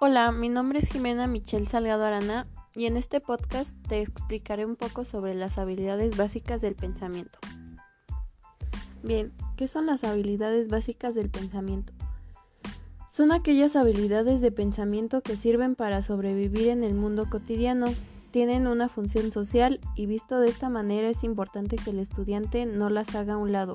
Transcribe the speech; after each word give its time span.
Hola, 0.00 0.30
mi 0.30 0.48
nombre 0.48 0.78
es 0.78 0.88
Jimena 0.88 1.26
Michelle 1.26 1.66
Salgado 1.66 2.04
Arana 2.04 2.46
y 2.72 2.86
en 2.86 2.96
este 2.96 3.20
podcast 3.20 3.76
te 3.88 4.00
explicaré 4.00 4.64
un 4.64 4.76
poco 4.76 5.04
sobre 5.04 5.34
las 5.34 5.58
habilidades 5.58 6.16
básicas 6.16 6.60
del 6.60 6.76
pensamiento. 6.76 7.40
Bien, 9.02 9.32
¿qué 9.56 9.66
son 9.66 9.86
las 9.86 10.04
habilidades 10.04 10.68
básicas 10.68 11.16
del 11.16 11.30
pensamiento? 11.30 11.92
Son 13.10 13.32
aquellas 13.32 13.74
habilidades 13.74 14.40
de 14.40 14.52
pensamiento 14.52 15.20
que 15.20 15.36
sirven 15.36 15.74
para 15.74 16.00
sobrevivir 16.00 16.68
en 16.68 16.84
el 16.84 16.94
mundo 16.94 17.26
cotidiano, 17.28 17.86
tienen 18.30 18.68
una 18.68 18.88
función 18.88 19.32
social 19.32 19.80
y 19.96 20.06
visto 20.06 20.38
de 20.38 20.48
esta 20.48 20.68
manera 20.68 21.08
es 21.08 21.24
importante 21.24 21.74
que 21.74 21.90
el 21.90 21.98
estudiante 21.98 22.66
no 22.66 22.88
las 22.88 23.16
haga 23.16 23.34
a 23.34 23.38
un 23.38 23.50
lado 23.50 23.74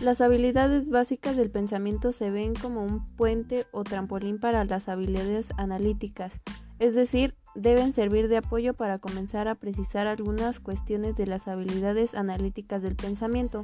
las 0.00 0.20
habilidades 0.20 0.88
básicas 0.88 1.36
del 1.36 1.50
pensamiento 1.50 2.12
se 2.12 2.30
ven 2.30 2.54
como 2.54 2.82
un 2.82 3.04
puente 3.16 3.66
o 3.70 3.84
trampolín 3.84 4.38
para 4.38 4.64
las 4.64 4.88
habilidades 4.88 5.48
analíticas, 5.56 6.40
es 6.78 6.94
decir, 6.94 7.34
deben 7.54 7.92
servir 7.92 8.28
de 8.28 8.38
apoyo 8.38 8.74
para 8.74 8.98
comenzar 8.98 9.48
a 9.48 9.54
precisar 9.54 10.06
algunas 10.06 10.60
cuestiones 10.60 11.16
de 11.16 11.26
las 11.26 11.46
habilidades 11.46 12.14
analíticas 12.14 12.82
del 12.82 12.96
pensamiento. 12.96 13.62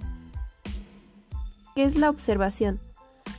¿Qué 1.74 1.84
es 1.84 1.96
la 1.96 2.10
observación? 2.10 2.80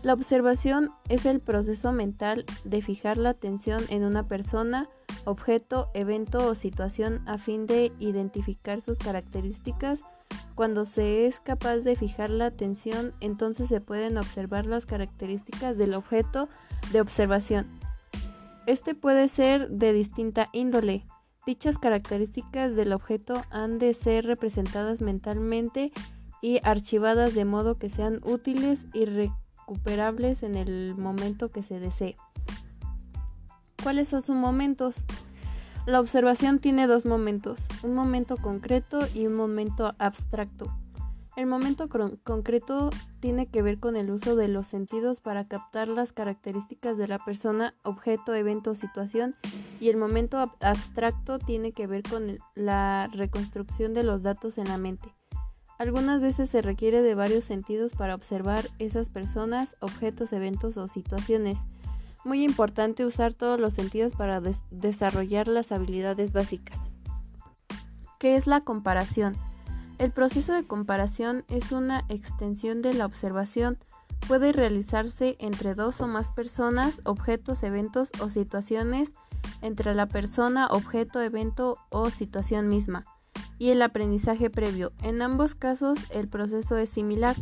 La 0.04 0.14
observación 0.14 0.90
es 1.10 1.26
el 1.26 1.40
proceso 1.40 1.92
mental 1.92 2.46
de 2.64 2.82
fijar 2.82 3.18
la 3.18 3.30
atención 3.30 3.82
en 3.90 4.04
una 4.04 4.28
persona, 4.28 4.90
objeto, 5.26 5.90
evento 5.94 6.48
o 6.48 6.56
situación 6.56 7.22
a 7.28 7.38
fin 7.38 7.68
de 7.68 7.92
identificar 8.00 8.82
sus 8.82 8.98
características 8.98 10.02
cuando 10.56 10.86
se 10.86 11.26
es 11.26 11.40
capaz 11.40 11.78
de 11.78 11.96
fijar 11.96 12.30
la 12.30 12.46
atención, 12.46 13.14
entonces 13.20 13.68
se 13.68 13.82
pueden 13.82 14.18
observar 14.18 14.66
las 14.66 14.86
características 14.86 15.78
del 15.78 15.94
objeto 15.94 16.50
de 16.92 17.02
observación. 17.02 17.68
Este 18.68 18.94
puede 18.96 19.28
ser 19.28 19.70
de 19.70 19.94
distinta 19.94 20.50
índole. 20.54 21.06
Dichas 21.46 21.78
características 21.78 22.76
del 22.76 22.94
objeto 22.94 23.42
han 23.50 23.80
de 23.80 23.94
ser 23.94 24.26
representadas 24.26 25.02
mentalmente 25.02 25.92
y 26.42 26.60
archivadas 26.64 27.34
de 27.34 27.46
modo 27.46 27.76
que 27.76 27.90
sean 27.90 28.20
útiles 28.24 28.86
y 28.94 29.06
recuperables 29.06 30.44
en 30.44 30.56
el 30.56 30.96
momento 30.96 31.50
que 31.50 31.64
se 31.64 31.80
desee. 31.80 32.16
¿Cuáles 33.82 34.10
son 34.10 34.22
sus 34.22 34.36
momentos? 34.36 34.96
La 35.88 36.00
observación 36.00 36.60
tiene 36.60 36.86
dos 36.86 37.06
momentos, 37.06 37.60
un 37.82 37.96
momento 37.96 38.38
concreto 38.38 39.00
y 39.16 39.26
un 39.26 39.34
momento 39.34 39.96
abstracto. 39.98 40.72
El 41.36 41.48
momento 41.48 41.90
concreto 42.24 42.92
tiene 43.20 43.48
que 43.48 43.64
ver 43.64 43.80
con 43.80 43.96
el 43.96 44.12
uso 44.12 44.36
de 44.36 44.48
los 44.48 44.68
sentidos 44.68 45.22
para 45.22 45.48
captar 45.48 45.88
las 45.88 46.14
características 46.14 46.98
de 46.98 47.08
la 47.08 47.18
persona, 47.18 47.74
objeto, 47.84 48.36
evento 48.36 48.76
situación 48.76 49.36
y 49.80 49.90
el 49.90 49.98
momento 49.98 50.38
abstracto 50.60 51.40
tiene 51.40 51.72
que 51.72 51.88
ver 51.88 52.04
con 52.04 52.38
la 52.54 53.10
reconstrucción 53.12 53.96
de 53.96 54.04
los 54.04 54.22
datos 54.22 54.60
en 54.60 54.68
la 54.68 54.78
mente. 54.78 55.16
Algunas 55.80 56.22
veces 56.22 56.48
se 56.48 56.62
requiere 56.62 57.02
de 57.02 57.16
varios 57.16 57.44
sentidos 57.44 57.94
para 57.94 58.14
observar 58.14 58.66
esas 58.78 59.10
personas, 59.10 59.76
objetos, 59.80 60.32
eventos 60.32 60.78
o 60.78 60.88
situaciones 60.88 61.58
muy 62.24 62.44
importante 62.44 63.06
usar 63.06 63.34
todos 63.34 63.60
los 63.60 63.74
sentidos 63.74 64.14
para 64.14 64.42
desarrollar 64.70 65.48
las 65.48 65.72
habilidades 65.72 66.34
básicas. 66.34 66.80
¿Qué 68.20 68.36
es 68.36 68.48
la 68.48 68.62
comparación? 68.62 69.36
El 69.98 70.12
proceso 70.12 70.54
de 70.54 70.66
comparación 70.66 71.44
es 71.48 71.72
una 71.72 72.06
extensión 72.10 72.82
de 72.82 72.94
la 72.94 73.06
observación. 73.06 73.78
Puede 74.28 74.52
realizarse 74.52 75.36
entre 75.40 75.76
dos 75.76 76.02
o 76.02 76.08
más 76.08 76.30
personas, 76.30 77.02
objetos, 77.06 77.64
eventos 77.64 78.10
o 78.20 78.30
situaciones, 78.30 79.14
entre 79.62 79.94
la 79.96 80.08
persona, 80.08 80.68
objeto, 80.68 81.22
evento 81.22 81.78
o 81.90 82.10
situación 82.10 82.68
misma, 82.68 83.04
y 83.58 83.70
el 83.70 83.82
aprendizaje 83.82 84.50
previo. 84.50 84.92
En 85.04 85.22
ambos 85.22 85.56
casos 85.56 86.00
el 86.10 86.28
proceso 86.28 86.78
es 86.78 86.90
similar. 86.90 87.36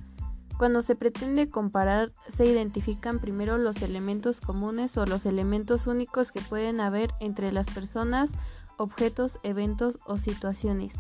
Cuando 0.59 0.81
se 0.81 0.97
pretende 0.97 1.49
comparar, 1.49 2.11
se 2.27 2.43
identifican 2.43 3.19
primero 3.19 3.57
los 3.57 3.81
elementos 3.81 4.41
comunes 4.41 4.97
o 4.97 5.05
los 5.05 5.25
elementos 5.25 5.87
únicos 5.87 6.33
que 6.33 6.41
pueden 6.41 6.81
haber 6.81 7.13
entre 7.21 7.53
las 7.53 7.67
personas, 7.67 8.33
objetos, 8.75 9.39
eventos 9.43 9.99
o 10.05 10.17
situaciones. 10.17 10.95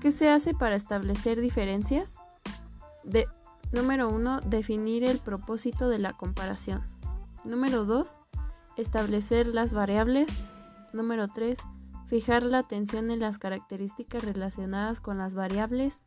¿Qué 0.00 0.12
se 0.12 0.30
hace 0.30 0.54
para 0.54 0.76
establecer 0.76 1.42
diferencias? 1.42 2.14
De, 3.02 3.26
número 3.72 4.08
1. 4.08 4.40
Definir 4.46 5.04
el 5.04 5.18
propósito 5.18 5.90
de 5.90 5.98
la 5.98 6.14
comparación. 6.14 6.80
Número 7.44 7.84
2. 7.84 8.08
Establecer 8.78 9.48
las 9.48 9.74
variables. 9.74 10.50
Número 10.94 11.28
3. 11.28 11.58
Fijar 12.06 12.44
la 12.44 12.60
atención 12.60 13.10
en 13.10 13.20
las 13.20 13.36
características 13.36 14.24
relacionadas 14.24 15.00
con 15.00 15.18
las 15.18 15.34
variables. 15.34 16.00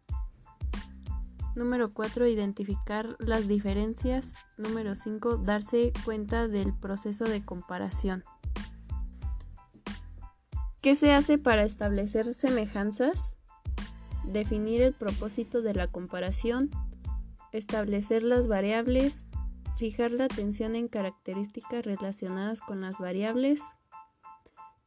Número 1.57 1.89
4. 1.89 2.27
Identificar 2.27 3.15
las 3.17 3.47
diferencias. 3.47 4.35
Número 4.59 4.93
5. 4.93 5.37
Darse 5.37 5.91
cuenta 6.05 6.47
del 6.47 6.71
proceso 6.71 7.23
de 7.23 7.43
comparación. 7.43 8.23
¿Qué 10.81 10.93
se 10.93 11.13
hace 11.13 11.39
para 11.39 11.63
establecer 11.63 12.35
semejanzas? 12.35 13.33
Definir 14.23 14.83
el 14.83 14.93
propósito 14.93 15.63
de 15.63 15.73
la 15.73 15.87
comparación. 15.87 16.69
Establecer 17.51 18.21
las 18.21 18.47
variables. 18.47 19.25
Fijar 19.77 20.11
la 20.11 20.25
atención 20.25 20.75
en 20.75 20.87
características 20.87 21.83
relacionadas 21.83 22.61
con 22.61 22.81
las 22.81 22.99
variables. 22.99 23.63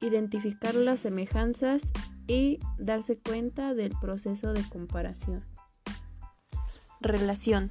Identificar 0.01 0.77
las 0.77 1.01
semejanzas 1.01 1.83
y 2.29 2.61
darse 2.79 3.19
cuenta 3.19 3.75
del 3.75 3.91
proceso 4.01 4.53
de 4.53 4.63
comparación. 4.69 5.50
Relación. 7.01 7.71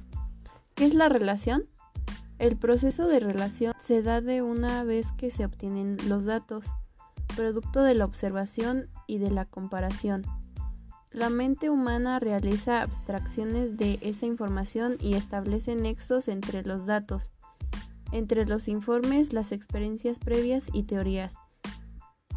¿Qué 0.74 0.86
es 0.86 0.94
la 0.94 1.08
relación? 1.08 1.68
El 2.40 2.56
proceso 2.56 3.06
de 3.06 3.20
relación 3.20 3.74
se 3.78 4.02
da 4.02 4.20
de 4.20 4.42
una 4.42 4.82
vez 4.82 5.12
que 5.12 5.30
se 5.30 5.44
obtienen 5.44 5.98
los 6.08 6.24
datos, 6.24 6.66
producto 7.36 7.84
de 7.84 7.94
la 7.94 8.06
observación 8.06 8.88
y 9.06 9.18
de 9.18 9.30
la 9.30 9.44
comparación. 9.44 10.24
La 11.12 11.30
mente 11.30 11.70
humana 11.70 12.18
realiza 12.18 12.82
abstracciones 12.82 13.76
de 13.76 14.00
esa 14.00 14.26
información 14.26 14.96
y 14.98 15.14
establece 15.14 15.76
nexos 15.76 16.26
entre 16.26 16.64
los 16.64 16.86
datos, 16.86 17.30
entre 18.10 18.46
los 18.46 18.66
informes, 18.66 19.32
las 19.32 19.52
experiencias 19.52 20.18
previas 20.18 20.70
y 20.72 20.82
teorías. 20.82 21.34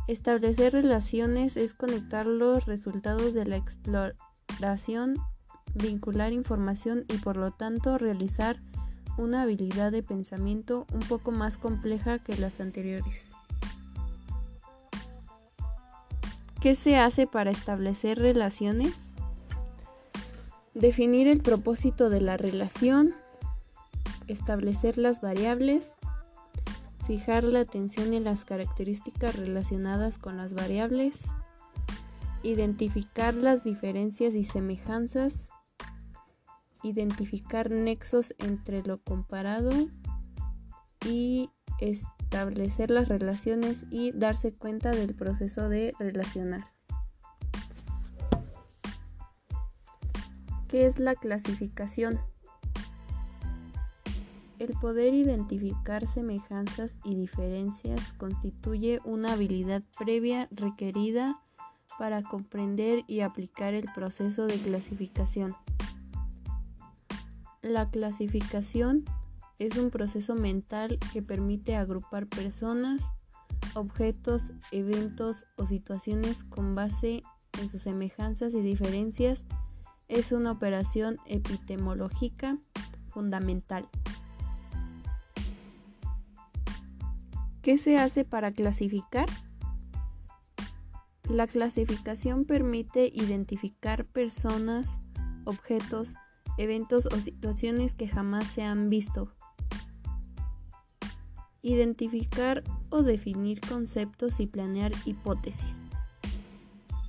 Establecer 0.07 0.73
relaciones 0.73 1.57
es 1.57 1.73
conectar 1.73 2.27
los 2.27 2.65
resultados 2.65 3.33
de 3.33 3.45
la 3.45 3.55
exploración 3.55 5.15
vincular 5.75 6.33
información 6.33 7.05
y 7.07 7.17
por 7.17 7.37
lo 7.37 7.51
tanto 7.51 7.97
realizar 7.97 8.59
una 9.17 9.43
habilidad 9.43 9.91
de 9.91 10.03
pensamiento 10.03 10.85
un 10.91 11.01
poco 11.01 11.31
más 11.31 11.57
compleja 11.57 12.19
que 12.19 12.35
las 12.37 12.59
anteriores. 12.59 13.31
¿Qué 16.61 16.75
se 16.75 16.95
hace 16.97 17.27
para 17.27 17.51
establecer 17.51 18.19
relaciones? 18.19 19.13
Definir 20.73 21.27
el 21.27 21.41
propósito 21.41 22.09
de 22.09 22.21
la 22.21 22.37
relación, 22.37 23.13
establecer 24.27 24.97
las 24.97 25.21
variables, 25.21 25.95
fijar 27.05 27.43
la 27.43 27.59
atención 27.59 28.13
en 28.13 28.23
las 28.23 28.45
características 28.45 29.35
relacionadas 29.35 30.17
con 30.17 30.37
las 30.37 30.53
variables, 30.53 31.25
identificar 32.43 33.33
las 33.33 33.63
diferencias 33.63 34.33
y 34.33 34.45
semejanzas, 34.45 35.49
identificar 36.83 37.71
nexos 37.71 38.33
entre 38.39 38.83
lo 38.83 39.01
comparado 39.01 39.71
y 41.05 41.49
establecer 41.79 42.91
las 42.91 43.07
relaciones 43.07 43.85
y 43.89 44.11
darse 44.11 44.53
cuenta 44.53 44.91
del 44.91 45.15
proceso 45.15 45.69
de 45.69 45.93
relacionar. 45.99 46.71
¿Qué 50.67 50.85
es 50.85 50.99
la 50.99 51.15
clasificación? 51.15 52.19
El 54.59 54.73
poder 54.79 55.13
identificar 55.13 56.07
semejanzas 56.07 56.97
y 57.03 57.15
diferencias 57.15 58.13
constituye 58.13 58.99
una 59.03 59.33
habilidad 59.33 59.83
previa 59.97 60.47
requerida 60.51 61.39
para 61.99 62.23
comprender 62.23 63.03
y 63.07 63.19
aplicar 63.19 63.73
el 63.73 63.85
proceso 63.93 64.45
de 64.47 64.57
clasificación. 64.59 65.55
La 67.63 67.89
clasificación 67.89 69.05
es 69.57 69.77
un 69.77 69.89
proceso 69.89 70.35
mental 70.35 70.99
que 71.13 71.21
permite 71.21 71.77
agrupar 71.77 72.27
personas, 72.27 73.09
objetos, 73.73 74.51
eventos 74.73 75.45
o 75.55 75.65
situaciones 75.65 76.43
con 76.43 76.75
base 76.75 77.23
en 77.61 77.69
sus 77.69 77.83
semejanzas 77.83 78.53
y 78.53 78.59
diferencias. 78.59 79.45
Es 80.09 80.33
una 80.33 80.51
operación 80.51 81.15
epistemológica 81.25 82.57
fundamental. 83.11 83.87
¿Qué 87.61 87.77
se 87.77 87.97
hace 87.97 88.25
para 88.25 88.51
clasificar? 88.51 89.27
La 91.29 91.47
clasificación 91.47 92.43
permite 92.43 93.09
identificar 93.13 94.05
personas, 94.05 94.97
objetos, 95.45 96.13
eventos 96.57 97.07
o 97.07 97.17
situaciones 97.17 97.93
que 97.93 98.07
jamás 98.07 98.45
se 98.45 98.63
han 98.63 98.89
visto. 98.89 99.29
Identificar 101.61 102.63
o 102.89 103.03
definir 103.03 103.61
conceptos 103.61 104.39
y 104.39 104.47
planear 104.47 104.91
hipótesis. 105.05 105.75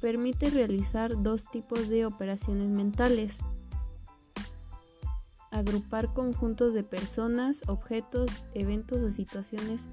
Permite 0.00 0.50
realizar 0.50 1.23
dos 1.23 1.50
tipos 1.50 1.88
de 1.88 2.06
operaciones 2.06 2.69
mentales. 2.69 3.38
Agrupar 5.50 6.12
conjuntos 6.12 6.75
de 6.75 6.82
personas, 6.82 7.62
objetos, 7.69 8.31
eventos 8.55 9.02
o 9.02 9.11
situaciones 9.11 9.88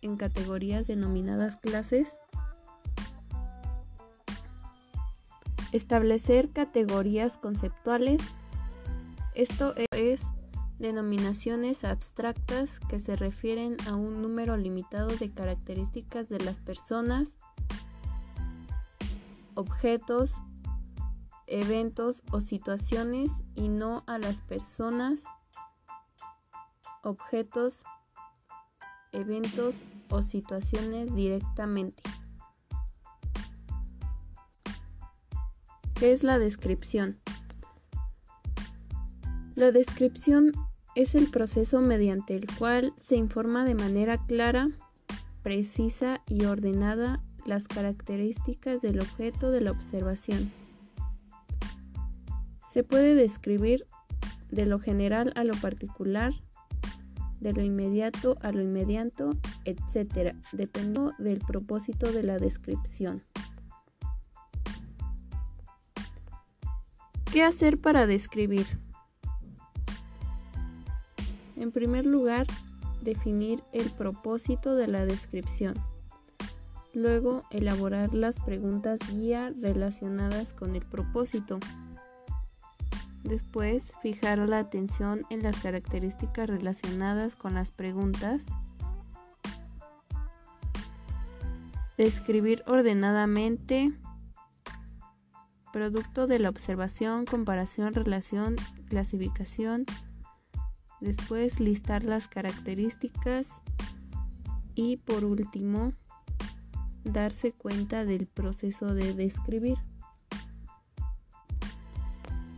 en 0.00 0.16
categorías 0.16 0.86
denominadas 0.86 1.56
clases. 1.56 2.20
Establecer 5.72 6.50
categorías 6.50 7.38
conceptuales. 7.38 8.20
Esto 9.34 9.74
es 9.92 10.26
denominaciones 10.78 11.84
abstractas 11.84 12.80
que 12.80 12.98
se 12.98 13.16
refieren 13.16 13.76
a 13.86 13.94
un 13.94 14.20
número 14.20 14.58
limitado 14.58 15.08
de 15.08 15.30
características 15.30 16.28
de 16.28 16.38
las 16.40 16.60
personas, 16.60 17.36
objetos, 19.54 20.34
eventos 21.46 22.22
o 22.30 22.40
situaciones 22.40 23.30
y 23.54 23.68
no 23.68 24.04
a 24.06 24.18
las 24.18 24.42
personas, 24.42 25.24
objetos, 27.02 27.84
eventos 29.12 29.76
o 30.10 30.22
situaciones 30.22 31.14
directamente. 31.14 32.02
¿Qué 35.94 36.12
es 36.12 36.22
la 36.22 36.38
descripción? 36.38 37.21
La 39.54 39.70
descripción 39.70 40.52
es 40.94 41.14
el 41.14 41.30
proceso 41.30 41.82
mediante 41.82 42.34
el 42.34 42.46
cual 42.58 42.94
se 42.96 43.16
informa 43.16 43.66
de 43.66 43.74
manera 43.74 44.16
clara, 44.26 44.70
precisa 45.42 46.22
y 46.26 46.46
ordenada 46.46 47.22
las 47.44 47.68
características 47.68 48.80
del 48.80 49.00
objeto 49.00 49.50
de 49.50 49.60
la 49.60 49.72
observación. 49.72 50.50
Se 52.66 52.82
puede 52.82 53.14
describir 53.14 53.86
de 54.50 54.64
lo 54.64 54.78
general 54.78 55.34
a 55.36 55.44
lo 55.44 55.52
particular, 55.54 56.32
de 57.40 57.52
lo 57.52 57.62
inmediato 57.62 58.38
a 58.40 58.52
lo 58.52 58.62
inmediato, 58.62 59.30
etc., 59.66 60.34
dependiendo 60.52 61.12
del 61.18 61.40
propósito 61.40 62.10
de 62.10 62.22
la 62.22 62.38
descripción. 62.38 63.20
¿Qué 67.30 67.42
hacer 67.42 67.76
para 67.76 68.06
describir? 68.06 68.66
En 71.62 71.70
primer 71.70 72.06
lugar, 72.06 72.48
definir 73.02 73.62
el 73.72 73.88
propósito 73.90 74.74
de 74.74 74.88
la 74.88 75.06
descripción. 75.06 75.74
Luego, 76.92 77.44
elaborar 77.52 78.12
las 78.14 78.40
preguntas 78.40 78.98
guía 79.12 79.54
relacionadas 79.60 80.54
con 80.54 80.74
el 80.74 80.84
propósito. 80.84 81.60
Después, 83.22 83.92
fijar 84.02 84.38
la 84.38 84.58
atención 84.58 85.22
en 85.30 85.44
las 85.44 85.62
características 85.62 86.48
relacionadas 86.48 87.36
con 87.36 87.54
las 87.54 87.70
preguntas. 87.70 88.44
Describir 91.96 92.64
ordenadamente. 92.66 93.92
Producto 95.72 96.26
de 96.26 96.40
la 96.40 96.48
observación, 96.48 97.24
comparación, 97.24 97.94
relación, 97.94 98.56
clasificación, 98.88 99.86
después 101.02 101.58
listar 101.58 102.04
las 102.04 102.28
características 102.28 103.60
y 104.74 104.96
por 104.98 105.24
último 105.24 105.92
darse 107.04 107.52
cuenta 107.52 108.04
del 108.04 108.26
proceso 108.26 108.94
de 108.94 109.12
describir. 109.12 109.78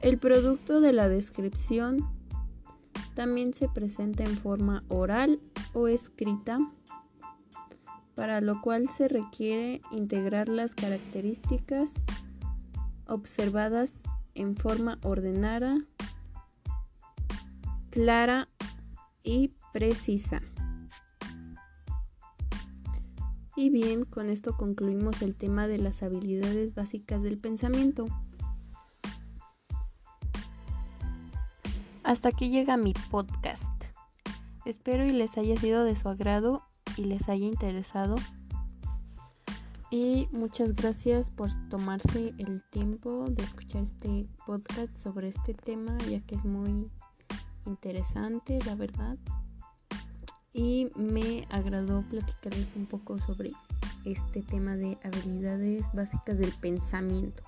El 0.02 0.19
producto 0.19 0.81
de 0.81 0.93
la 0.93 1.08
descripción 1.08 2.06
también 3.14 3.55
se 3.55 3.69
presenta 3.69 4.25
en 4.25 4.37
forma 4.37 4.85
oral 4.88 5.41
o 5.73 5.88
escrita, 5.88 6.58
para 8.14 8.43
lo 8.43 8.61
cual 8.61 8.91
se 8.91 9.08
requiere 9.08 9.81
integrar 9.91 10.50
las 10.50 10.75
características 10.75 11.94
observadas 13.06 14.00
en 14.35 14.56
forma 14.56 14.99
ordenada 15.02 15.79
clara 17.94 18.49
y 19.23 19.52
precisa. 19.73 20.43
Y 23.55 23.70
bien, 23.70 24.05
con 24.05 24.31
esto 24.31 24.56
concluimos 24.56 25.23
el 25.23 25.37
tema 25.37 25.69
de 25.69 25.79
las 25.79 26.02
habilidades 26.02 26.75
básicas 26.75 27.23
del 27.23 27.38
pensamiento. 27.38 28.06
Hasta 32.02 32.31
aquí 32.31 32.50
llega 32.50 32.76
mi 32.76 32.94
podcast. 33.12 33.70
Espero 34.64 35.06
y 35.06 35.12
les 35.12 35.38
haya 35.38 35.56
sido 35.56 35.85
de 35.85 35.94
su 35.94 36.08
agrado 36.08 36.64
y 36.96 37.05
les 37.05 37.29
haya 37.29 37.46
interesado. 37.46 38.17
Y 39.93 40.26
muchas 40.32 40.75
gracias 40.75 41.31
por 41.31 41.50
tomarse 41.69 42.35
el 42.38 42.61
tiempo 42.70 43.26
de 43.31 43.44
escuchar 43.44 43.85
este 43.85 44.26
podcast 44.44 44.93
sobre 44.96 45.29
este 45.29 45.55
tema, 45.55 45.96
ya 46.11 46.19
que 46.23 46.35
es 46.35 46.44
muy 46.44 46.91
interesante, 47.66 48.58
la 48.66 48.75
verdad. 48.75 49.16
Y 50.52 50.88
me 50.96 51.46
agradó 51.50 52.02
platicarles 52.02 52.69
un 52.76 52.87
poco 52.87 53.19
sobre 53.19 53.52
este 54.05 54.43
tema 54.43 54.76
de 54.76 54.99
habilidades 55.02 55.84
básicas 55.93 56.38
del 56.38 56.52
pensamiento. 56.61 57.43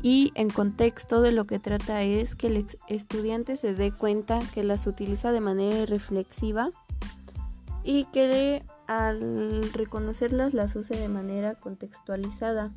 Y 0.00 0.32
en 0.36 0.48
contexto 0.48 1.20
de 1.22 1.32
lo 1.32 1.46
que 1.46 1.58
trata 1.58 2.02
es 2.02 2.36
que 2.36 2.46
el 2.46 2.66
estudiante 2.86 3.56
se 3.56 3.74
dé 3.74 3.90
cuenta 3.92 4.38
que 4.54 4.62
las 4.62 4.86
utiliza 4.86 5.32
de 5.32 5.40
manera 5.40 5.86
reflexiva 5.86 6.70
y 7.82 8.04
que 8.06 8.64
al 8.86 9.72
reconocerlas 9.72 10.54
las 10.54 10.76
use 10.76 10.96
de 10.96 11.08
manera 11.08 11.56
contextualizada 11.56 12.72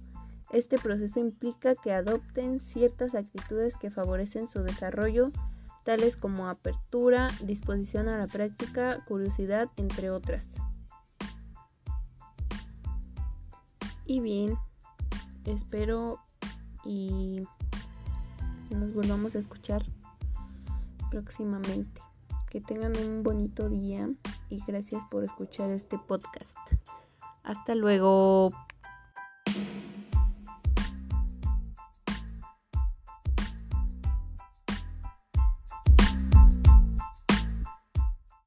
este 0.52 0.78
proceso 0.78 1.20
implica 1.20 1.76
que 1.76 1.94
adopten 1.94 2.60
ciertas 2.60 3.16
actitudes 3.16 3.78
que 3.78 3.90
favorecen 3.90 4.48
su 4.48 4.64
desarrollo, 4.64 5.32
tales 5.84 6.16
como 6.16 6.50
apertura, 6.50 7.30
disposición 7.44 8.10
a 8.10 8.18
la 8.18 8.28
práctica, 8.28 9.04
curiosidad, 9.06 9.70
entre 9.78 10.10
otras. 10.10 10.46
Y 14.06 14.20
bien, 14.20 14.58
espero 15.46 16.20
y 16.84 17.48
nos 18.70 18.94
volvamos 18.94 19.36
a 19.36 19.40
escuchar 19.40 19.84
próximamente. 21.10 22.02
Que 22.50 22.60
tengan 22.60 22.92
un 22.98 23.24
bonito 23.24 23.70
día 23.70 24.10
y 24.50 24.62
gracias 24.68 25.06
por 25.06 25.24
escuchar 25.24 25.72
este 25.72 25.98
podcast. 25.98 26.58
Hasta 27.44 27.76
luego. 27.76 28.52